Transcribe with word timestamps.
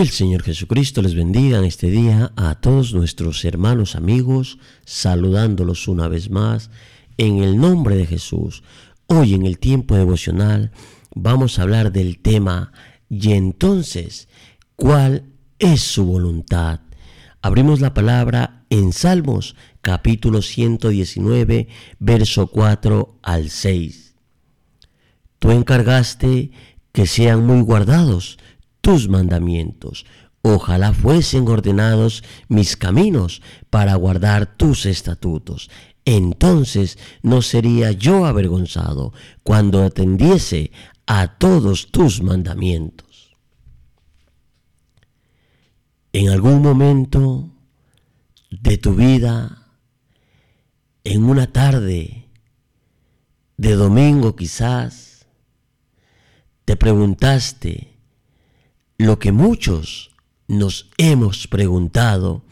Que 0.00 0.04
el 0.04 0.12
Señor 0.12 0.42
Jesucristo 0.42 1.02
les 1.02 1.14
bendiga 1.14 1.58
en 1.58 1.64
este 1.64 1.90
día 1.90 2.32
a 2.34 2.54
todos 2.54 2.94
nuestros 2.94 3.44
hermanos 3.44 3.96
amigos, 3.96 4.56
saludándolos 4.86 5.88
una 5.88 6.08
vez 6.08 6.30
más 6.30 6.70
en 7.18 7.42
el 7.42 7.58
nombre 7.58 7.96
de 7.96 8.06
Jesús. 8.06 8.62
Hoy 9.08 9.34
en 9.34 9.44
el 9.44 9.58
tiempo 9.58 9.94
devocional 9.96 10.72
vamos 11.14 11.58
a 11.58 11.64
hablar 11.64 11.92
del 11.92 12.18
tema 12.18 12.72
y 13.10 13.32
entonces, 13.32 14.28
¿cuál 14.74 15.24
es 15.58 15.82
su 15.82 16.06
voluntad? 16.06 16.80
Abrimos 17.42 17.80
la 17.80 17.92
palabra 17.92 18.64
en 18.70 18.94
Salmos 18.94 19.54
capítulo 19.82 20.40
119, 20.40 21.68
verso 21.98 22.46
4 22.46 23.18
al 23.20 23.50
6. 23.50 24.14
Tú 25.38 25.50
encargaste 25.50 26.52
que 26.90 27.04
sean 27.04 27.44
muy 27.44 27.60
guardados 27.60 28.38
tus 28.90 29.08
mandamientos. 29.08 30.04
Ojalá 30.42 30.92
fuesen 30.92 31.46
ordenados 31.46 32.24
mis 32.48 32.76
caminos 32.76 33.40
para 33.70 33.94
guardar 33.94 34.56
tus 34.56 34.84
estatutos. 34.84 35.70
Entonces 36.04 36.98
no 37.22 37.40
sería 37.40 37.92
yo 37.92 38.26
avergonzado 38.26 39.12
cuando 39.44 39.84
atendiese 39.84 40.72
a 41.06 41.38
todos 41.38 41.92
tus 41.92 42.20
mandamientos. 42.20 43.36
En 46.12 46.30
algún 46.30 46.60
momento 46.60 47.48
de 48.50 48.76
tu 48.76 48.96
vida, 48.96 49.68
en 51.04 51.22
una 51.22 51.52
tarde 51.52 52.28
de 53.56 53.72
domingo 53.76 54.34
quizás, 54.34 55.26
te 56.64 56.74
preguntaste, 56.74 57.89
lo 59.00 59.18
que 59.18 59.32
muchos 59.32 60.10
nos 60.46 60.90
hemos 60.98 61.46
preguntado 61.46 62.44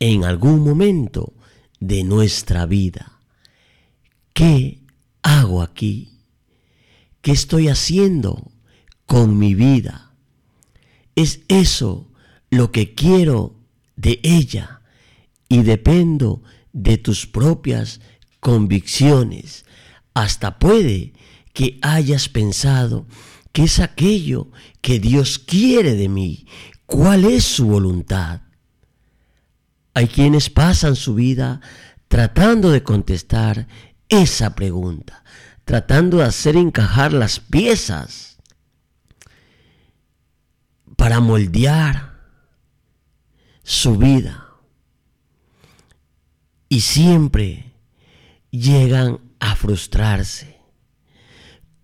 en 0.00 0.24
algún 0.24 0.64
momento 0.64 1.34
de 1.78 2.02
nuestra 2.02 2.66
vida. 2.66 3.20
¿Qué 4.32 4.80
hago 5.22 5.62
aquí? 5.62 6.18
¿Qué 7.20 7.30
estoy 7.30 7.68
haciendo 7.68 8.50
con 9.06 9.38
mi 9.38 9.54
vida? 9.54 10.10
¿Es 11.14 11.42
eso 11.46 12.10
lo 12.50 12.72
que 12.72 12.96
quiero 12.96 13.54
de 13.94 14.18
ella? 14.24 14.80
Y 15.48 15.62
dependo 15.62 16.42
de 16.72 16.98
tus 16.98 17.24
propias 17.28 18.00
convicciones. 18.40 19.64
Hasta 20.12 20.58
puede 20.58 21.12
que 21.52 21.78
hayas 21.82 22.28
pensado 22.28 23.06
¿Qué 23.54 23.62
es 23.62 23.78
aquello 23.78 24.50
que 24.80 24.98
Dios 24.98 25.38
quiere 25.38 25.94
de 25.94 26.08
mí? 26.08 26.48
¿Cuál 26.86 27.24
es 27.24 27.44
su 27.44 27.68
voluntad? 27.68 28.40
Hay 29.94 30.08
quienes 30.08 30.50
pasan 30.50 30.96
su 30.96 31.14
vida 31.14 31.60
tratando 32.08 32.72
de 32.72 32.82
contestar 32.82 33.68
esa 34.08 34.56
pregunta, 34.56 35.22
tratando 35.64 36.16
de 36.16 36.24
hacer 36.24 36.56
encajar 36.56 37.12
las 37.12 37.38
piezas 37.38 38.38
para 40.96 41.20
moldear 41.20 42.24
su 43.62 43.96
vida. 43.96 44.48
Y 46.68 46.80
siempre 46.80 47.72
llegan 48.50 49.20
a 49.38 49.54
frustrarse 49.54 50.54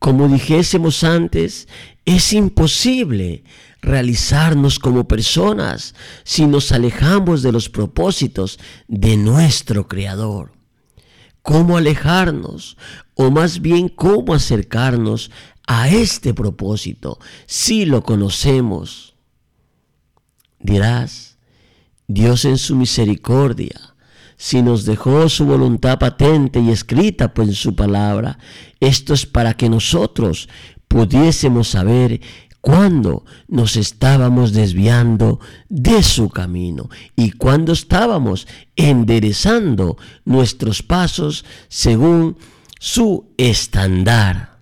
como 0.01 0.29
dijésemos 0.29 1.05
antes, 1.05 1.69
es 2.07 2.33
imposible 2.33 3.45
realizarnos 3.83 4.79
como 4.79 5.07
personas 5.07 5.95
si 6.25 6.47
nos 6.47 6.73
alejamos 6.73 7.43
de 7.43 7.53
los 7.53 7.69
propósitos 7.69 8.59
de 8.89 9.19
nuestro 9.19 9.89
Creador. 9.89 10.53
¿Cómo 11.43 11.77
alejarnos? 11.77 12.79
O 13.15 13.31
más 13.31 13.61
bien, 13.61 13.91
¿cómo 13.91 14.33
acercarnos 14.33 15.31
a 15.67 15.91
este 15.91 16.33
propósito 16.33 17.19
si 17.47 17.85
lo 17.85 18.03
conocemos? 18.03 19.15
Dirás, 20.59 21.37
Dios 22.09 22.47
en 22.47 22.57
su 22.57 22.75
misericordia 22.75 23.95
si 24.41 24.63
nos 24.63 24.87
dejó 24.87 25.29
su 25.29 25.45
voluntad 25.45 25.99
patente 25.99 26.61
y 26.61 26.71
escrita 26.71 27.35
pues 27.35 27.49
en 27.49 27.55
su 27.55 27.77
palabra. 27.77 28.39
Esto 28.81 29.13
es 29.13 29.27
para 29.27 29.53
que 29.53 29.69
nosotros 29.69 30.49
pudiésemos 30.89 31.69
saber 31.69 32.23
cuándo 32.63 33.27
nos 33.49 33.77
estábamos 33.77 34.55
desviando 34.55 35.41
de 35.69 36.03
su 36.03 36.31
camino 36.31 36.89
y 37.17 37.33
cuándo 37.33 37.75
estábamos 37.75 38.49
enderezando 38.77 39.99
nuestros 40.25 40.83
pasos 40.83 41.45
según 41.69 42.39
su 42.79 43.35
estándar. 43.37 44.57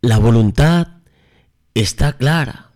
La 0.00 0.18
voluntad 0.18 0.86
está 1.74 2.12
clara. 2.12 2.70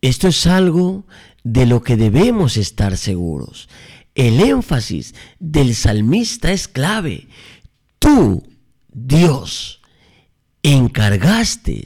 Esto 0.00 0.28
es 0.28 0.46
algo 0.46 1.06
de 1.44 1.66
lo 1.66 1.82
que 1.82 1.96
debemos 1.96 2.56
estar 2.56 2.96
seguros. 2.96 3.68
El 4.14 4.40
énfasis 4.40 5.14
del 5.38 5.74
salmista 5.74 6.52
es 6.52 6.68
clave. 6.68 7.28
Tú, 7.98 8.42
Dios, 8.92 9.80
encargaste 10.62 11.84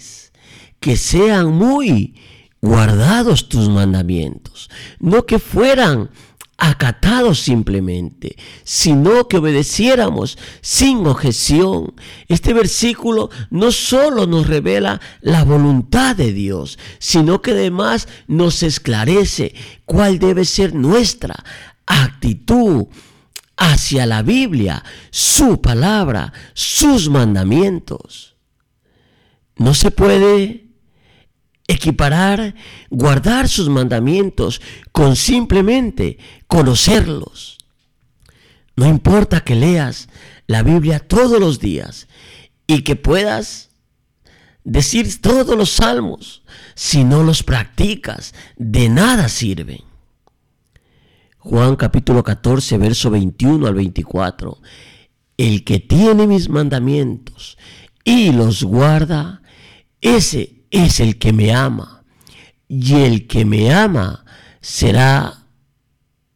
que 0.81 0.97
sean 0.97 1.53
muy 1.53 2.15
guardados 2.61 3.49
tus 3.49 3.69
mandamientos, 3.69 4.71
no 4.99 5.27
que 5.27 5.39
fueran 5.39 6.11
acatados 6.59 7.41
simplemente, 7.41 8.37
sino 8.65 9.29
que 9.29 9.39
obedeciéramos 9.39 10.39
sin 10.61 11.07
objeción. 11.07 11.95
Este 12.29 12.55
versículo 12.55 13.31
no 13.51 13.73
solo 13.73 14.27
nos 14.27 14.47
revela 14.47 15.01
la 15.21 15.45
voluntad 15.45 16.17
de 16.17 16.33
Dios, 16.33 16.79
sino 16.99 17.43
que 17.43 17.53
además 17.53 18.09
nos 18.27 18.63
esclarece 18.63 19.55
cuál 19.85 20.19
debe 20.19 20.45
ser 20.45 20.75
nuestra 20.75 21.45
actitud 21.87 22.87
hacia 23.57 24.07
la 24.07 24.23
Biblia, 24.23 24.83
su 25.11 25.61
palabra, 25.61 26.33
sus 26.55 27.09
mandamientos. 27.09 28.37
No 29.57 29.73
se 29.75 29.91
puede 29.91 30.66
equiparar, 31.69 32.55
guardar 32.91 33.49
sus 33.49 33.69
mandamientos 33.69 34.61
con 34.93 35.17
simplemente 35.17 36.19
conocerlos. 36.47 37.59
No 38.77 38.87
importa 38.87 39.43
que 39.43 39.55
leas 39.55 40.09
la 40.47 40.63
Biblia 40.63 41.01
todos 41.01 41.41
los 41.41 41.59
días 41.61 42.09
y 42.67 42.83
que 42.83 42.97
puedas 42.97 43.71
decir 44.65 45.21
todos 45.21 45.57
los 45.57 45.71
salmos, 45.71 46.43
si 46.75 47.05
no 47.05 47.23
los 47.23 47.43
practicas, 47.43 48.35
de 48.57 48.89
nada 48.89 49.29
sirven. 49.29 49.81
Juan 51.39 51.77
capítulo 51.77 52.25
14, 52.25 52.77
verso 52.77 53.11
21 53.11 53.67
al 53.67 53.75
24. 53.75 54.61
El 55.37 55.65
que 55.65 55.79
tiene 55.79 56.27
mis 56.27 56.49
mandamientos 56.49 57.57
y 58.03 58.33
los 58.33 58.65
guarda, 58.65 59.43
ese 60.01 60.56
es 60.85 61.01
el 61.01 61.19
que 61.19 61.33
me 61.33 61.55
ama. 61.55 62.05
Y 62.69 62.95
el 62.95 63.27
que 63.27 63.45
me 63.45 63.73
ama 63.73 64.25
será 64.61 65.47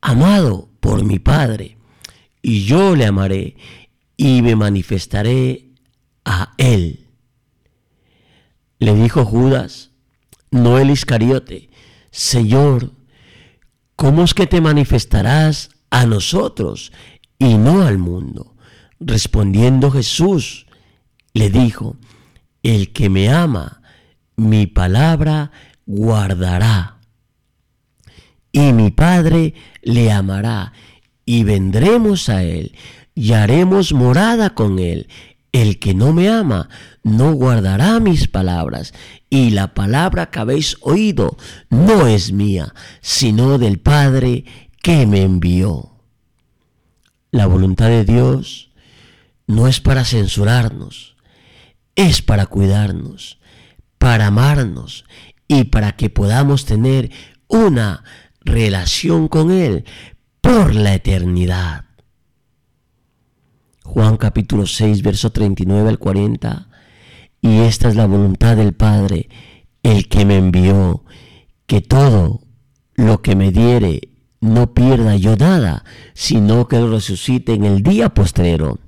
amado 0.01 0.69
por 0.81 1.05
mi 1.05 1.19
Padre. 1.19 1.77
Y 2.43 2.65
yo 2.65 2.97
le 2.97 3.07
amaré 3.07 3.57
y 4.17 4.43
me 4.43 4.57
manifestaré 4.57 5.73
a 6.25 6.55
él. 6.57 7.07
Le 8.79 8.95
dijo 8.95 9.25
Judas, 9.25 9.91
no 10.51 10.79
el 10.79 10.91
Iscariote, 10.91 11.71
Señor, 12.11 12.93
¿cómo 13.97 14.25
es 14.25 14.35
que 14.35 14.47
te 14.47 14.61
manifestarás 14.61 15.71
a 15.91 16.07
nosotros 16.07 16.93
y 17.39 17.59
no 17.59 17.83
al 17.83 17.99
mundo? 17.99 18.57
Respondiendo 18.99 19.91
Jesús, 19.91 20.67
le 21.35 21.51
dijo, 21.51 21.97
el 22.63 22.93
que 22.93 23.09
me 23.09 23.29
ama, 23.29 23.80
mi 24.41 24.67
palabra 24.67 25.51
guardará. 25.85 26.97
Y 28.53 28.73
mi 28.73 28.91
Padre 28.91 29.55
le 29.83 30.11
amará, 30.11 30.73
y 31.27 31.45
vendremos 31.45 32.29
a 32.31 32.43
él, 32.43 32.75
y 33.15 33.33
haremos 33.33 33.93
morada 33.93 34.55
con 34.55 34.79
él. 34.79 35.09
El 35.53 35.79
que 35.79 35.95
no 35.95 36.13
me 36.13 36.29
ama 36.29 36.69
no 37.03 37.33
guardará 37.33 38.01
mis 38.01 38.29
palabras, 38.29 38.95
y 39.29 39.51
la 39.51 39.75
palabra 39.75 40.31
que 40.31 40.39
habéis 40.39 40.77
oído 40.81 41.37
no 41.69 42.07
es 42.07 42.33
mía, 42.33 42.75
sino 43.03 43.59
del 43.59 43.79
Padre 43.79 44.45
que 44.83 45.07
me 45.07 45.23
envió. 45.23 45.91
La 47.31 47.47
voluntad 47.47 47.89
de 47.89 48.05
Dios 48.05 48.71
no 49.47 49.69
es 49.69 49.81
para 49.81 50.05
censurarnos, 50.05 51.17
es 51.95 52.23
para 52.23 52.47
cuidarnos 52.47 53.40
para 54.01 54.29
amarnos 54.29 55.05
y 55.47 55.65
para 55.65 55.93
que 55.93 56.09
podamos 56.09 56.65
tener 56.65 57.11
una 57.49 58.03
relación 58.41 59.29
con 59.29 59.51
Él 59.51 59.85
por 60.41 60.75
la 60.75 60.95
eternidad. 60.95 61.85
Juan 63.85 64.17
capítulo 64.17 64.65
6, 64.65 65.03
verso 65.03 65.33
39 65.33 65.91
al 65.91 65.99
40. 65.99 66.71
Y 67.43 67.59
esta 67.59 67.91
es 67.91 67.95
la 67.95 68.07
voluntad 68.07 68.57
del 68.57 68.73
Padre, 68.73 69.29
el 69.83 70.09
que 70.09 70.25
me 70.25 70.39
envió, 70.39 71.05
que 71.67 71.83
todo 71.83 72.41
lo 72.95 73.21
que 73.21 73.37
me 73.37 73.51
diere 73.51 74.09
no 74.41 74.73
pierda 74.73 75.15
yo 75.17 75.37
nada, 75.37 75.85
sino 76.15 76.69
que 76.69 76.79
lo 76.79 76.91
resucite 76.91 77.53
en 77.53 77.65
el 77.65 77.83
día 77.83 78.09
postrero. 78.09 78.79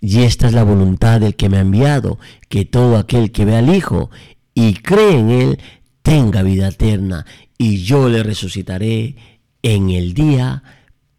Y 0.00 0.22
esta 0.22 0.46
es 0.46 0.54
la 0.54 0.64
voluntad 0.64 1.20
del 1.20 1.36
que 1.36 1.48
me 1.48 1.58
ha 1.58 1.60
enviado, 1.60 2.18
que 2.48 2.64
todo 2.64 2.96
aquel 2.96 3.32
que 3.32 3.44
ve 3.44 3.56
al 3.56 3.74
Hijo 3.74 4.10
y 4.54 4.74
cree 4.74 5.18
en 5.18 5.30
Él 5.30 5.60
tenga 6.02 6.42
vida 6.42 6.68
eterna, 6.68 7.26
y 7.58 7.82
yo 7.84 8.08
le 8.08 8.22
resucitaré 8.22 9.16
en 9.62 9.90
el 9.90 10.14
día 10.14 10.62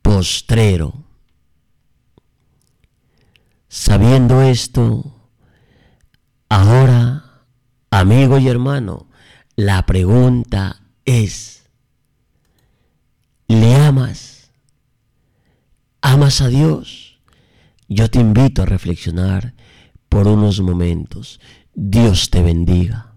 postrero. 0.02 1.06
Sabiendo 3.70 4.42
esto, 4.42 5.16
ahora, 6.50 7.46
amigo 7.92 8.40
y 8.40 8.48
hermano, 8.48 9.08
la 9.56 9.86
pregunta 9.86 10.82
es, 11.06 11.70
¿le 13.48 13.76
amas? 13.76 14.52
¿Amas 16.02 16.42
a 16.42 16.48
Dios? 16.48 17.11
Yo 17.94 18.10
te 18.10 18.22
invito 18.22 18.62
a 18.62 18.66
reflexionar 18.66 19.54
por 20.08 20.26
unos 20.26 20.62
momentos. 20.62 21.42
Dios 21.74 22.30
te 22.30 22.42
bendiga. 22.42 23.11